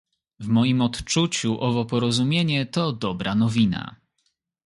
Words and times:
W 0.39 0.47
moim 0.47 0.81
odczuciu 0.81 1.61
owo 1.63 1.85
porozumienie 1.85 2.65
to 2.65 2.93
dobra 2.93 3.35
nowina 3.35 3.95